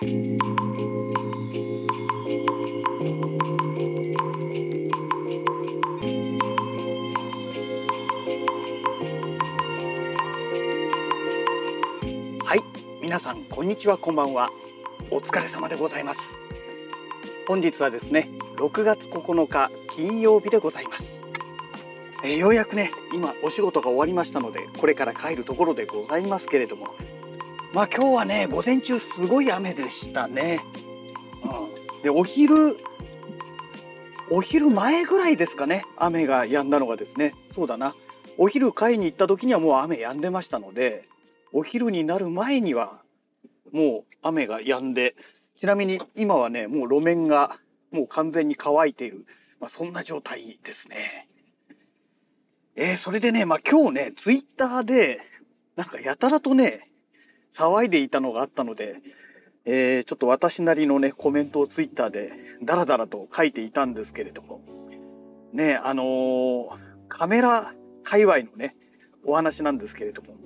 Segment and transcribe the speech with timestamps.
[0.00, 0.04] は
[12.54, 12.62] い
[13.02, 14.50] 皆さんこんにちはこんばんは。
[15.10, 16.38] お疲れ様でございます。
[17.48, 21.24] 本日はですね6月9日金曜日でございます。
[22.22, 26.94] えー、ようやくね今お仕事が終わりましたのでこれから帰るところでございますけれども
[27.72, 30.60] まあ今日はね午前中すごい雨でしたね、
[31.44, 32.76] うん、でお昼
[34.30, 37.34] お昼前ぐらいですかね雨が止んだのがですね。
[37.54, 37.94] そうだな。
[38.36, 41.08] お昼買いに行った時にはもう雨止んでましたので
[41.52, 43.00] お昼になる前には
[43.72, 45.14] もう雨が止んで。
[45.58, 47.58] ちなみに今はねもう路面が
[47.90, 49.24] もう完全に乾いている、
[49.60, 51.28] まあ、そんな状態ですね。
[52.76, 55.20] えー、それでね、まあ、今日ね、ツイッターで、
[55.74, 56.87] なんかやたらとね、
[57.58, 59.02] 騒いでいたのがあったので、
[59.64, 62.30] えー、ちょっと私なりのね、コメントをツイッターで
[62.62, 64.60] ダラダラと書いていたんですけれども、
[65.52, 67.74] ね、あのー、カメラ
[68.04, 68.76] 界隈のね、
[69.24, 70.36] お話なんですけれども、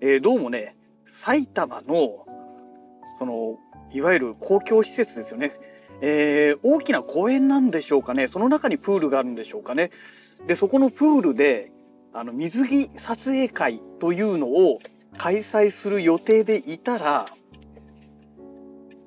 [0.00, 0.76] えー、どうもね、
[1.08, 2.26] 埼玉の、
[3.18, 3.58] その、
[3.92, 5.52] いわゆる公共施設ですよね。
[6.00, 8.28] えー、大きな公園なんでしょうかね。
[8.28, 9.90] その中にプールがあるんでしょうかね。
[10.46, 11.72] でそこのプールで
[12.12, 14.78] あの水着撮影会というのを
[15.16, 17.24] 開催する予定でいたら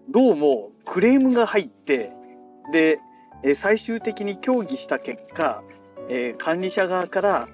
[0.10, 2.12] どうもクレームが入って
[2.72, 3.00] で
[3.44, 5.64] え最終的に協議した結果、
[6.10, 7.48] えー、管理者側から、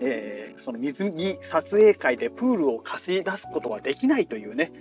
[0.00, 4.72] えー、その水着撮影会でプールを貸し出すことはできないというね、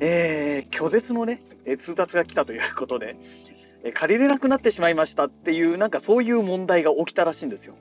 [0.00, 3.16] えー、拒絶のねえ通達が来たということで、
[3.84, 7.74] え借りれなくなってしまいましたっていうなんかそういう問題が起きたらしいんですよ。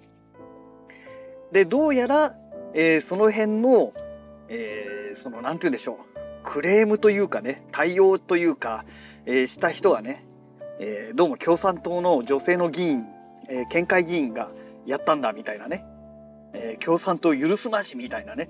[1.51, 2.35] でどうやら、
[2.73, 3.91] え、その辺の、
[4.53, 8.83] えー、その何て言うんでしょうクレームというかね対応というか、
[9.25, 10.25] えー、した人がね、
[10.79, 13.05] えー、どうも共産党の女性の議員、
[13.47, 14.51] え、県会議員が
[14.85, 15.85] やったんだみたいなね、
[16.53, 18.49] え、共産党許すまじみたいなね、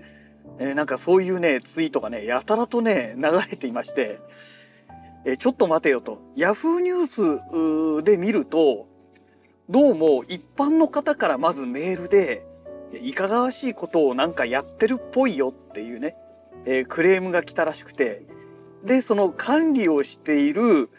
[0.58, 4.20] え、なんかそういうねツイートがねやたらとね流れていまして。
[5.24, 6.20] えちょっと待てよと。
[6.36, 8.88] ヤフーニュースで見ると、
[9.70, 12.44] どうも一般の方からまずメールで、
[13.00, 16.16] いかがわしいことをなんかやってるっぽいよっていうね、
[16.66, 18.24] えー、クレームが来たらしくて、
[18.84, 20.90] で、その管理をしている、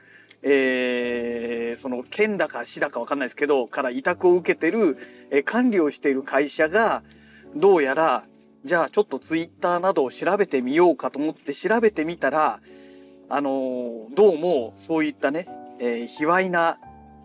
[0.43, 4.97] えー、その県だか市だかわかんないですけど、から委託を受けてる、
[5.31, 7.03] えー、管理をしている会社が、
[7.55, 8.25] どうやら、
[8.65, 12.61] じゃあちょっとツイッターなどを調べてみようかと思って調べてみたら、
[13.29, 15.49] あのどうもそういったね、
[15.81, 16.79] えー、卑猥な、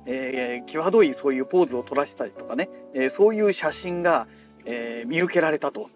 [0.05, 4.27] えー、際どいそういうポーズを取らせたりとかね、え、そういう写真が、
[4.67, 5.89] え見受けられたと。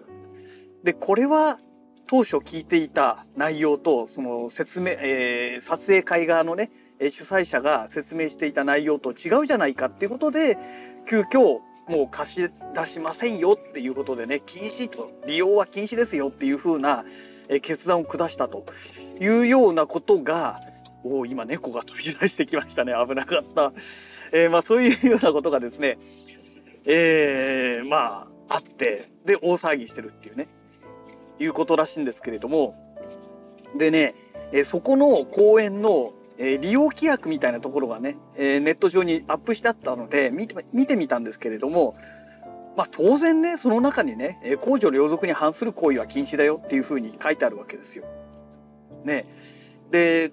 [0.83, 1.59] でこれは
[2.07, 10.57] 当初聞いていた内容とその説明、え撮影会側のね主催者が説明していた内容と違うじゃないかっていうことで
[11.07, 17.05] 急遽もう貸し出しませんよっていうことでね禁止と利用は禁止ですよっていう風な
[17.61, 18.65] 決断を下したと
[19.19, 20.61] いうようなことが
[21.03, 23.73] お今猫が飛び出してきましたね危なかった、
[24.31, 25.97] えー、まあ、そういうようなことがですね、
[26.85, 30.47] えー、まああってで大騒ぎしてるっていうね。
[31.39, 32.75] いうことらしいんですけれども。
[33.77, 34.13] でね、
[34.51, 41.95] えそこの公園のえ利用規約みたいなところがね、えネット上にアップしてあったので見て見てみたんですけれども。
[42.75, 48.05] まあ当然ねその中にね公序良俗に反する行為は禁止だよっていうふうに書いてあるわけですよ。
[49.03, 49.25] ね。
[49.91, 50.31] で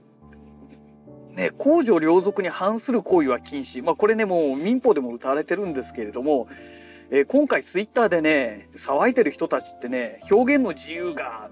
[1.35, 3.83] ね公序良俗に反する行為は禁止。
[3.83, 6.49] まあこれねもう民法でも歌われてるんですけれども、
[7.11, 11.51] えー、今回ツイッターでね騒いでる人たちってね表現の自由が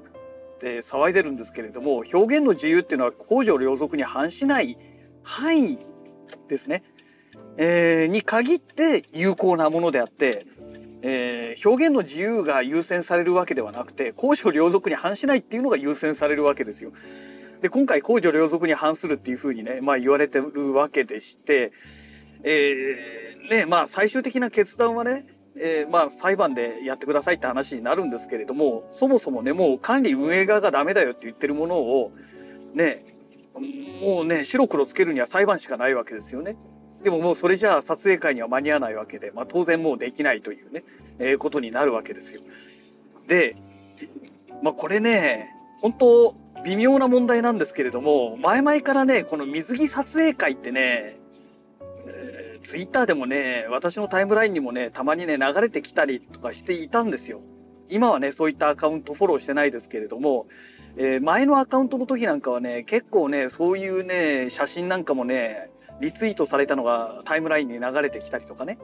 [0.56, 4.76] って騒いでるんですけれども表現の自由っていうのは公序良俗に反しない
[5.22, 5.78] 範囲
[6.48, 6.82] ですね、
[7.56, 10.46] えー、に限って有効なものであって
[11.08, 16.90] えー、表現の自由が優先されるわけではなくて公序良俗に反しないっていうのが優先されるわけですよ。
[17.60, 21.70] で今回公序良俗に反するっていうふうにね、まあ、言われてるわけでして、
[22.42, 25.26] えー、ねまあ最終的な決断はね、
[25.58, 32.12] えー、まあ裁判でやってくださいって話になるんですけれどもそもそもねもう管理運営側がダメだよって言ってるものを
[32.74, 33.04] ね
[34.02, 36.56] もうね白黒つけるには裁判しかないわけですよね。
[37.02, 40.82] でももうそれじゃあ撮影会には間に合わないわけで、まあ、当然もうできないというね、
[41.18, 42.40] えー、ことになるわけですよ。
[43.28, 43.56] で、
[44.62, 51.18] まあ、これね本当微妙な問題なんですけれども前々からねこの水着撮影会ってね、
[52.66, 57.40] ツイッターでもね私のタイムラインにもねたまにね流れてきたりとかしていたんですよ。
[57.88, 60.48] 今はねそういったアカウントフォローしてないですけれども、
[60.96, 65.70] えー、前のアカウントの時なんかはね結構ねそういうね写真なんかもね
[66.00, 68.78] リツイートされたのがタイムラインに流れてきたりとかね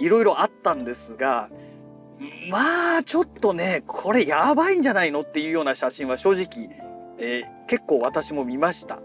[0.00, 1.48] いろいろあったんですが
[2.50, 6.68] まあちょっとねこれやばいんじゃないのっていうような写真は正直、
[7.18, 9.00] えー、結構私も見ました。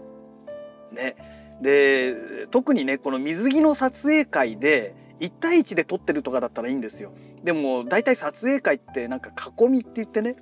[0.92, 1.16] ね、
[1.62, 7.12] で特にねこの水着の撮影会で1対1で撮ってるとかだったらいいんですよ。
[7.44, 10.36] でも大体撮影会ってなんか囲みって言ってね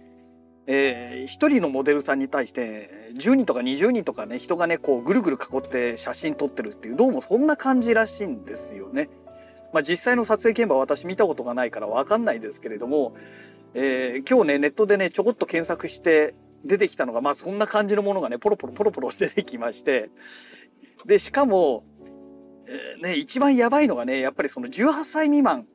[0.73, 9.09] えー、1人のモデルさんに対して10人とか20人とかね人がねこうぐるぐる囲って写真撮ってるっていうどうもそんな感じらしいんですよね。
[9.73, 13.15] まあ、実際の撮影現場は私見たことがないから分かんないですけれども、
[13.75, 16.35] えー、今日ねネットでねちょこっと検索して
[16.65, 20.11] 出てきたのがまあそんな感じのものがねポロポロポロポロ出てきまして
[21.06, 21.85] でしかも、
[23.02, 25.67] ね一番やばいのがねやっぱりその18歳未満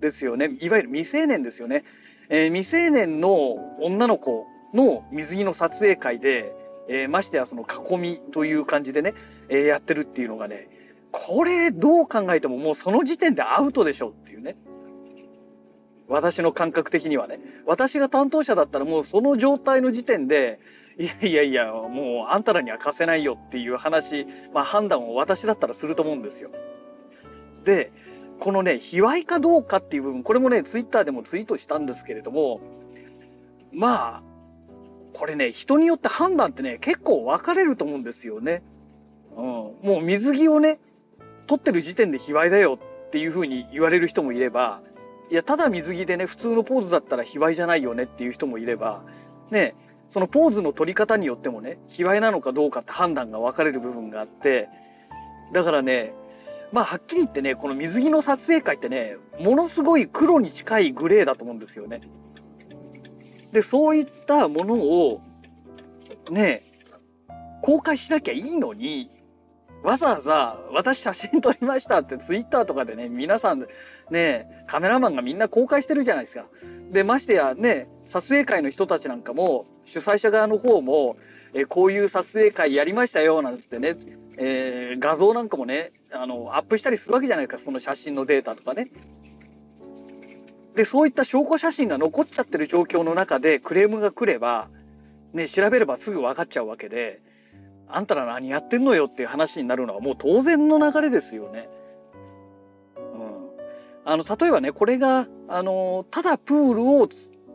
[0.00, 0.56] ですよね。
[0.60, 1.84] いわゆる未成年ですよね。
[2.28, 6.54] えー、未成年の女の子の水着の撮影会で、
[6.88, 9.14] えー、ましてやその囲みという感じでね、
[9.48, 10.68] えー、やってるっていうのがね
[11.12, 14.56] これどう考えてももうその時点でアウトでしょうっていうね。
[16.06, 17.38] 私の感覚的にはね。
[17.66, 20.60] 私が担当者だったらもうその状態の時点で
[20.98, 26.50] いやいやいやもうあんたらには貸せないよっていう話、まあ、判断を私だったらすると思うんですよ。
[27.64, 27.90] で
[28.38, 32.60] このね卑猥かどうかっていう部分これもねツイッターでもツイートしたんですけれども
[33.72, 34.22] まあ
[35.14, 38.62] これね人によって判断ってね結構分かれると思うんですよね。
[39.36, 40.78] うん、もう水着をね
[41.46, 44.82] 取ってる時点で卑猥だよっていうふうに言われる人もいれば
[45.30, 49.02] いやただ水着でね普通のポーズだったら卑猥じゃないよねっていう人もいれば
[49.50, 49.74] ね
[50.08, 54.68] そのポーズの取り方によってもね卑猥なのかどうかって判断が分かれる部分があって
[55.52, 56.14] だからね
[56.72, 62.00] まあはっきり言ってねこの水着の撮影会ってねものすごい黒に近いグレーだと思うんですよね。
[63.52, 65.20] でそういったものを
[66.30, 66.64] ね
[67.62, 69.08] 公開しなきゃいいのに
[69.84, 73.66] わざわざ私写真撮りましたってツイッターとかでね皆さん
[74.10, 76.46] ねカメラマンがみんな公開してるじゃないですか。
[76.90, 81.16] でましてやね撮影会の人たちなんかも主催者側の方も
[81.52, 83.94] えこういう撮影会やりましたよなんつってね
[84.36, 88.90] えー、画像なんかもねあのアップしたりするわけじゃないですかその写真のデータとかね。
[90.74, 94.68] でそういった証拠写真が残っちゃってる状況の中でクレームが来れば、
[95.32, 97.20] ね、調べればすぐ分かっちゃうわけで
[97.88, 101.68] あんたら何やってんのよっていう話になるのはもう当然の流れですよね。
[102.96, 103.50] うん、
[104.04, 107.08] あの例えばねこれがあのただプールを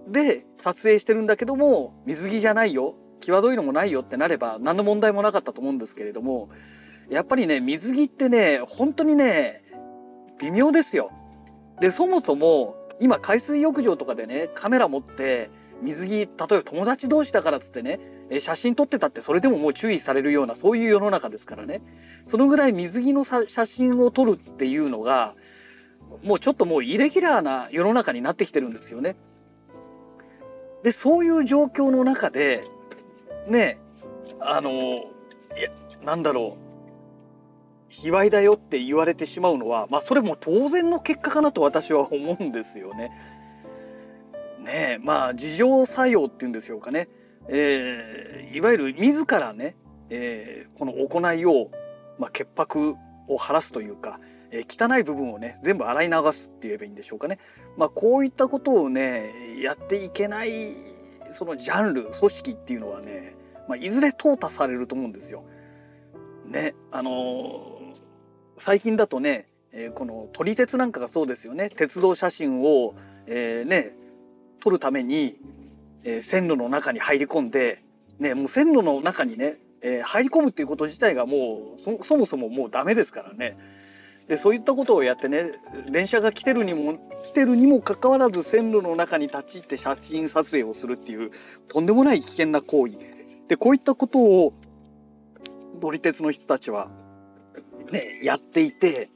[0.08, 6.50] で撮影してるんだけども水着じゃないよ際どいのもないよってなれば何の問題もなかったと思うんですけれども
[7.10, 9.62] やっぱりね水着ってね本当にね
[10.40, 11.12] 微妙ですよ。
[11.82, 15.50] でそもそも今海水浴場とかでねカメラ持って
[15.82, 18.00] 水着例えば友達同士だからっつってね
[18.30, 21.82] ね写真撮ってたってそれでももう注意されるようなそういう世の中ですからね
[22.26, 25.36] そのぐらい水着の写真を撮るっていうのが
[26.24, 29.16] もうちょっともうイレギュラーな世の中になってきてるんですよね。
[30.84, 32.64] でそういう状況の中で
[33.48, 33.80] ね
[34.40, 34.74] あのい
[35.62, 35.70] や
[36.04, 36.70] なんだろう
[37.90, 43.12] 卑猥だよって言われてしまうのはまあそれも当然の結果かなと私は思うんですよね。
[44.60, 47.10] ねまあ自浄作用っていうんでしょうかね、
[47.50, 49.76] えー、いわゆる自らね、
[50.10, 51.70] えー、この行いを、
[52.18, 52.96] まあ、潔白
[53.28, 54.20] を晴らすというか、
[54.52, 57.40] えー、汚い部分をね全部洗い流すって言えばいいんでしょうかね。
[57.78, 60.76] まあ、こういったことをねやっていけない
[61.32, 63.36] そのジャンル組織っていうのはね
[63.70, 65.46] まあ、いずれ淘汰されると思うんですよ。
[66.44, 67.94] ねあのー、
[68.58, 72.96] 最近だとね、えー、この撮り鉄なんかがそうですよね鉄道写真を、
[73.28, 73.96] えー、ね
[74.60, 75.38] 撮るために、
[76.04, 77.84] えー、線路の中に入り込んで、
[78.20, 83.58] ね、もう線路の中にね、えー、入り込むっていうこと自体がもうそもそももうダメですからね。
[84.30, 85.54] でそういったことをやってね
[85.90, 91.32] 電車が来てるにも来てるにもかかわらず線路の中に立ち入って写真撮影をするっていう
[91.68, 92.98] とんでもない危険な行為
[93.48, 94.54] でこういったことを
[95.82, 96.92] 乗り鉄の人たちは
[97.92, 99.10] ねやっていて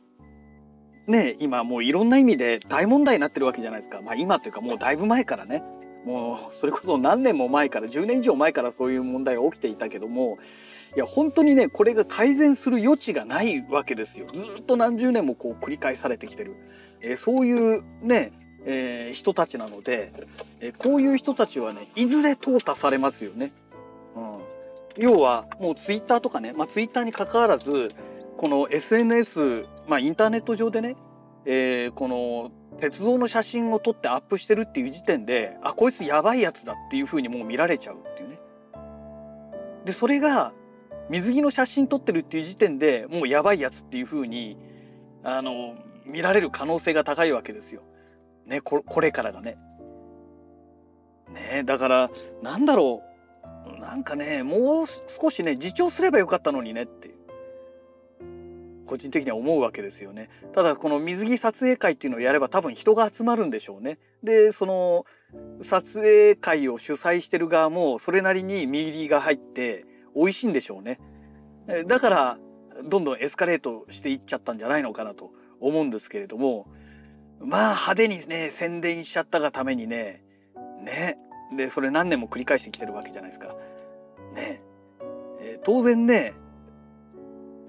[1.08, 4.02] ね今もういろんな意味で大問題になってるわけじゃないですか。
[4.02, 5.62] まあ今というかもうだいぶ前からね
[6.06, 10.38] もうそれこそ何年も前から10年以上前からそういう問題が起きていたけども
[10.96, 14.28] いや本当にねこれが改善する余地がないわけですよ。
[14.32, 16.56] ずっと何十年もこう繰り返されてきてる、
[17.02, 18.32] えー、そういうね、
[18.66, 20.14] えー、人たちなので、
[20.60, 23.52] えー、こういう人たちはねいずれ淘汰されますよね。
[24.16, 24.40] うん、
[24.98, 27.90] 要はもうツイッターとかね、まあ、ツイッターにかかわらず
[28.38, 30.96] この SNS、まあ、インターネット上でね、
[31.46, 38.40] えー、この鉄道の写真を撮ってアップしてるっていう時点であこいつやばいやつだっていうふうにもう見られちゃうっていうね。
[39.86, 40.54] でそれが
[41.10, 44.58] 水着の写真撮ってるっていう時点でもうやばいやつっていうふうに
[45.24, 45.76] あの
[46.06, 47.82] 見られる可能性が高いわけですよ。
[48.46, 49.58] ねここれからがね。
[51.30, 52.10] ねだから
[52.42, 53.04] なんだろ
[53.66, 57.13] うなんかねもう少しね自重すればよかったのにねって
[58.94, 60.30] 個人的には思うわけですよね。
[60.54, 63.98] ただこの水着撮影会っていうのをやれば多分人が集まるんでしょうね。
[64.22, 65.06] でその
[65.64, 71.00] 撮影会を主催してる側もそれなりに見入りが入って美味しいんでしょうね。
[71.88, 72.38] だから
[72.84, 76.68] どんどんエスカレートしていっちゃったんじゃないのかなと思うんですけれども
[77.40, 80.24] まあ派手にね宣伝しちゃったがためにね
[80.82, 81.18] ね
[81.58, 83.56] でそれ何年も繰り返してきてるわけじゃないですか。
[84.36, 84.62] ね
[85.42, 86.34] え、当然ね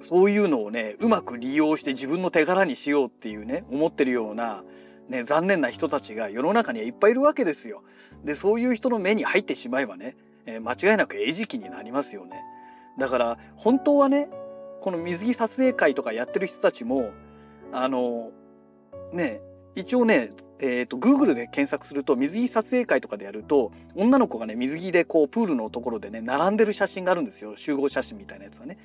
[0.04, 4.62] そういうのをねうまく利用して自分の手柄にしようっていうね思ってるような、
[5.08, 7.82] ね、残念な人たちが世の中にはいっぱいいるわけですよ。
[8.23, 12.42] でそういう人の目に入ってしまえばね、えー、間違いなく餌食になりますよね。
[12.99, 14.28] だから本当はね
[14.82, 17.11] この水着撮影会とかやってる人たちも
[17.73, 18.30] あの
[19.12, 19.40] ね
[19.75, 20.30] 一応ね
[20.61, 28.78] えーと、と Google で検索すると水着撮影会とかでやると女の子がね水着でこうプールのところでね並んでる写真があるんですよ集合写真みたいなやつがね。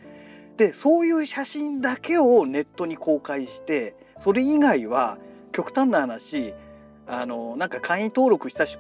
[0.60, 5.18] でそういう写真だけをネットに公開してそれ以外は
[5.54, 6.54] 極端な話
[7.08, 8.78] あのなんか会員登録したし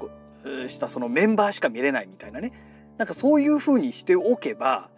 [0.67, 2.51] したそのメンバーしか見れないみたいなね
[2.97, 4.89] なんかそういう風にしておけば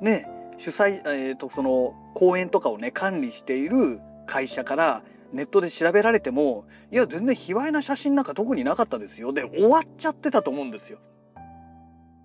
[0.00, 5.02] ね主催、えーと、その公演とかをね管理している会社から
[5.34, 10.98] ネットで調べられてもいや全然卑猥な写真なんか特になかったですよで終わっちゃってたと思うんですよ。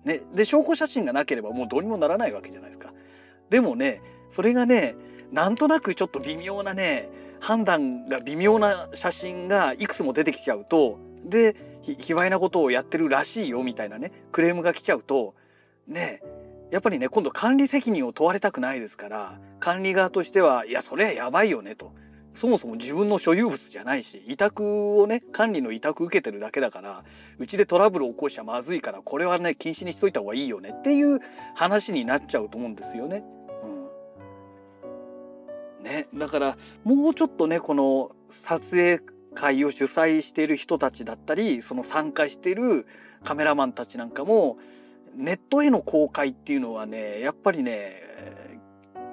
[0.04, 2.92] ね、で証拠写真がなければもうどうにもならないわけじゃないですか。
[3.52, 4.96] でもねそれがね
[5.30, 15.34] なんとなくちょっと微妙なね判断が微妙な写真がいくつも出てきちゃうとで卑猥なことをやってるらしいよみたいなねクレームが来ちゃうと
[15.86, 16.22] ね
[16.70, 21.92] やっぱりね今度管理責任を問われたくないですから管理側としてはいやそれはやばいよねと
[22.34, 27.04] そもそも自分の所有物じゃないし委託をね管理の委託受けてるだけだから
[27.38, 31.20] うちでトラブルを起こしちゃまずいからこれはね禁止にしといた方がいいよねっていう
[31.54, 33.22] 話になっちゃうと思うんですよね。
[35.82, 39.00] ね、だからもうちょっとねこの撮影
[39.34, 42.86] 会を主催している人たちだったりその参加している
[43.24, 44.58] カメラマンたちなんかも
[45.16, 47.96] ネットへの公開っていうのはねやっぱりね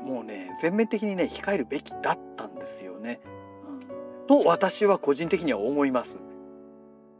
[0.04, 3.20] もうね全面的にね控えるべきだったんですよね。
[3.66, 6.18] うん、と私は個人的には思います。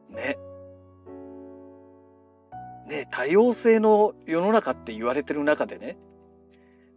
[0.10, 0.38] ね。
[2.88, 5.98] ね多様性の世の中って言われてる中でね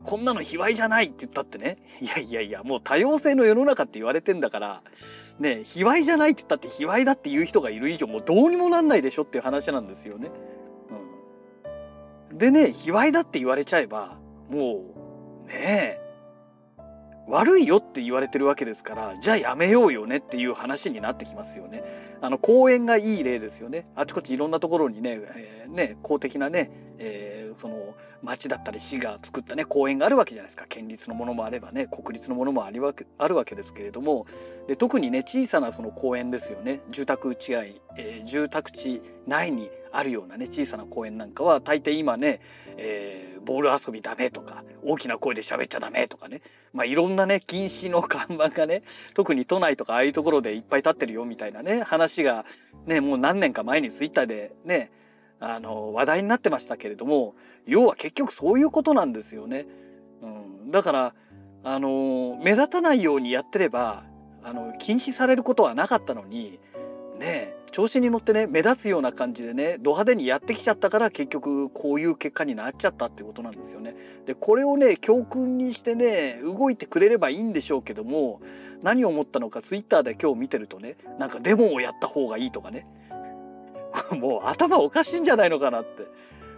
[0.04, 1.78] こんなの卑猥じゃないって言ったってね。
[2.00, 4.82] いやいやいやもう多様性の世の中って言われてんだから。
[5.38, 10.30] ね卑猥じゃないって言ったって卑猥だっていう人がいる以上もうどうにもなんないでしょっていう話なんですよね。
[12.30, 14.18] うん、でね卑猥だって言われちゃえば
[14.48, 14.84] も
[15.44, 16.00] うねえ
[17.32, 21.82] 悪いよって言われてるわけですからじゃあやめようよねっていう話になってきますよね。
[22.20, 23.86] あの公園がいい例ですよね。
[23.96, 34.26] あちこちいろんなところにね,、えー、ね公的なね、えー、その町だったり市が作ったね公園があるわけじゃないですか県立のものもあればね国立のものもありわけあるわけですけれども
[34.68, 42.40] で特にね小さなその公園ですよね住宅地外、えー、住宅地内にあるようなね小さな公園なんかは大抵今ね、
[42.76, 46.40] えー、ボール遊びダメとか大きな声で喋っちゃダメとかね
[46.72, 48.82] まあいろんなね禁止の看板がね
[49.14, 52.44] 特に都内とかああいうところでいっぱい立ってるよみたいなね話が
[52.86, 54.90] ねもう何年か前にツイッターでね
[55.40, 57.34] あの話題になってましたけれども
[57.66, 59.66] 要は結局そういうことなんですよね。
[60.22, 61.14] うん、だから
[61.64, 64.04] あの目立たないようにやってれば
[64.44, 66.58] あの禁止されることはなかったのに
[67.18, 73.96] ねえ調子に乗ってね目立つような感じでねド派手にやってきちゃったから結局こういう結果になっちゃったってことなんですよね。
[74.26, 78.40] でこれをね教訓にしてね動いてくれればいいんでしょうけども
[78.82, 82.86] 何を思ったのかツイッターで今日見てるとねなんかデモをやった方がいいとかね。
[84.12, 86.06] もう頭おかしいんじゃないのかなって。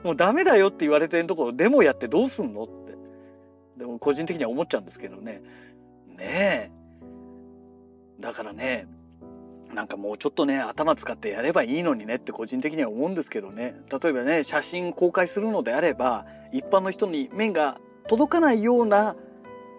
[0.02, 2.74] もうダメだよって言われてるところデモやってどうすんのって。
[3.78, 5.42] でも個人的には思っちゃうんですけどね。
[6.08, 6.70] ねえ。
[8.20, 8.86] だからね
[9.74, 13.74] なんかもうちょっとね頭使ってやればいいのにねって個人的には思うんですけどね。
[13.90, 17.78] 例えばね写真公開するのであれば一般の人に面が
[18.08, 19.16] 届かないような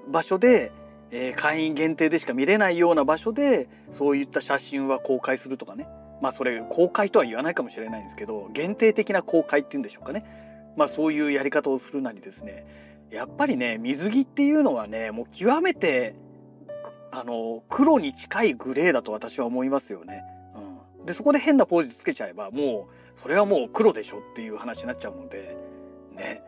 [0.07, 0.71] 場所で、
[1.11, 5.87] えー、会員限定でしか見れないような場所でそういった写真は公開するとかね。
[6.21, 10.25] まあそれ公開とは言わないかもしれないんですけど限定的な公開っていうんでしょうかね。
[10.77, 12.65] まあそういうやり方をするなりですね。
[13.11, 16.15] やっぱりね水着っていうのはねもう極めて
[17.17, 20.21] あの黒に近いグレーだと私は思いますよね。
[20.99, 25.57] うん、でそこで変なポーズつけちゃえばもうそれはもう黒でしょっていう話になっちゃうので
[26.11, 26.43] ね。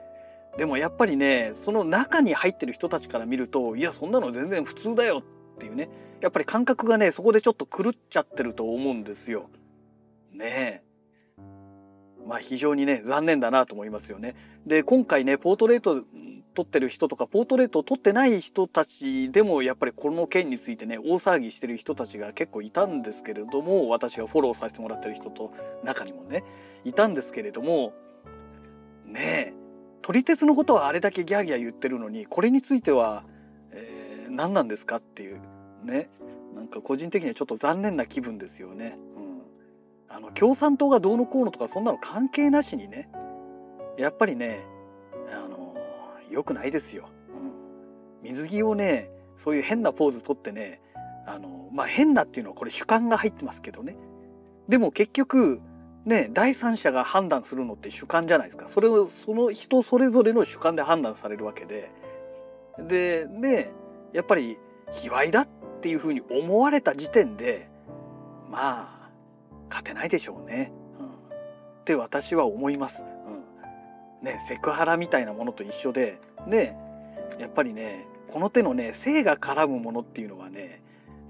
[0.58, 5.88] でもやっぱりねその中に入ってる人たちから見るといやそんなの全然普通だよっていうね
[6.20, 9.50] やっぱり感覚がねそこでちょっと狂っちゃってると思うんですよ。
[10.34, 10.88] ねえ。
[12.28, 14.36] まあ非常にね残念だなと思いますよね。
[14.66, 16.04] で今回ねポートレート
[16.58, 26.44] 撮ってる人とかポートレートを撮ってない人たちでもやっぱりこの件についてね大騒ぎしてる人たちが結構いたんですけれども私がフォローさせてもらってる人と中にもね
[26.84, 27.94] いたんですけれども
[29.06, 29.54] ねえ
[30.02, 33.24] 撮り鉄のことはあれだけギャーギャー言ってるのにこれについては、
[33.72, 35.40] えー、何なんですかっていう
[35.84, 36.10] ね
[36.56, 38.96] なんか個人的にはちょっと残念な気分ですよね。
[39.16, 39.42] うん、
[40.10, 43.12] あの共産党がどうのこうのとかそんなの関係なしにね
[44.00, 44.66] やっぱりね
[46.30, 47.10] 良くないですよ。
[47.34, 47.52] うん、
[48.24, 50.82] 水着をねそういう変なポーズとってね
[51.26, 53.96] あのまあ変なっていうのはこれ主観が入ってますけどね。
[54.68, 55.62] でも結局
[56.06, 58.68] ね第三者が判断するのって主観じゃないですか。
[58.68, 61.92] それをその人それぞれの主観で判断されるわけで。
[62.80, 63.72] でで
[64.14, 64.58] やっぱり
[64.92, 65.48] 卑猥だっ
[65.82, 67.70] ていうふうに思われた時点で
[68.50, 69.10] まあ
[69.70, 71.14] 勝てないでしょうね、うん、っ
[71.84, 73.04] て私は思います。
[74.22, 76.78] ね、セクハラみたいなものと一緒でね
[77.40, 80.82] やっぱりねこの手のね性が絡むものっていうのはね、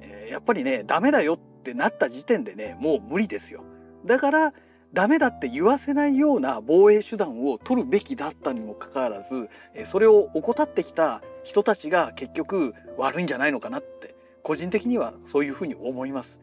[0.01, 3.63] え、やっぱりねダメだよってなった時点でねもう無理ですよ。
[4.05, 4.53] だから
[4.93, 9.49] ダメだって言わせないような防衛手段を取るべきだったにもかかわらず
[9.85, 16.39] それを怠ってきた人たちが結局悪いんじゃないのかなって個人的にはそういうふうに思います。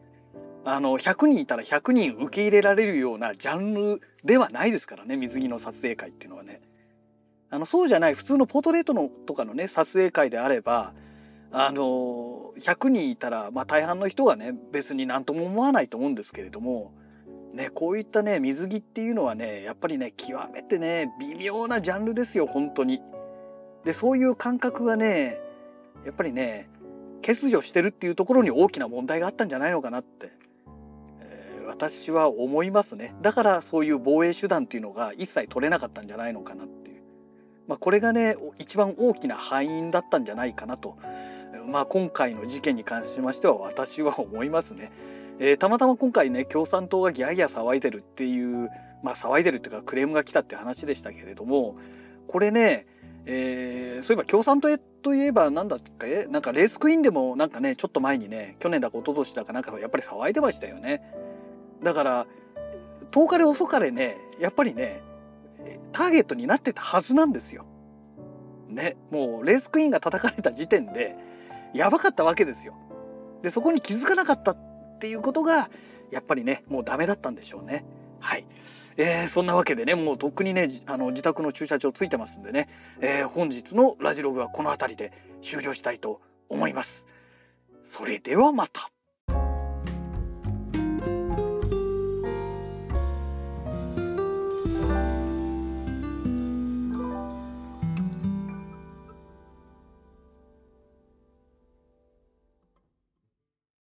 [0.67, 6.59] あの100人いたら100人受け入れられるようなジャンルではないですからね水着の撮影会っていうのはね。
[7.51, 10.93] あのそうじゃない普通のポートレートのとかのね撮影会であれば
[11.51, 16.91] あの100人いたら、まあ、大半の人がね別に何とも思わないと思うんですけれども、
[17.53, 23.01] ね、こういったね水着っていうのはねやっぱりね極めてね微妙なジャンルですよ本当に。
[23.85, 25.39] でそういう感覚がね
[26.03, 26.67] やっぱりね
[27.25, 30.31] 欠如してるっていうところに大きな問題があったんじゃないのかなって
[31.65, 37.01] 私は思いますねだからそういう防衛手段っていうのが一切取れなかったんじゃないのかなっていう、
[37.67, 40.97] まあ、これがね一番大きな敗因だったんじゃないかなと、
[41.71, 44.91] まあ、今回の事件に関しましては私は思いますね。
[45.39, 48.69] えー、たまたま今回ね共産党がギャーギャ騒いでるっていう
[49.03, 51.75] まあ騒いでるっていうかクレームが来たって話でしたけれども
[52.27, 52.87] これね
[53.27, 56.27] えー、そういえば共産党といえば何だっけ？
[56.27, 61.01] なんかレースクイーンでもなんかねちょっと前にね去年だか一昨年だかなんかやっぱり騒いでましたよね。
[61.85, 62.27] だから
[63.11, 65.03] 遠かれ遅かれねやっぱりね
[65.91, 67.65] ターゲットになってたはずなんですよ。
[68.67, 71.15] ねもうレースクイーンが叩かれた時点で
[71.73, 72.73] やばかったわけですよ。
[73.43, 74.57] でそこに気づかなかったっ
[74.99, 75.69] ていうことが
[76.11, 77.85] やっぱりねもうダメだったんでしょうね。
[78.19, 78.47] はい。
[78.97, 82.67] えー、そんなわけでねもうとっくにねあの自宅の駐車場ついてますんでね、
[82.99, 86.19] えー、本日のラジログはこの辺りで終了したいと
[86.49, 87.05] 思います。
[87.85, 88.89] それではまた。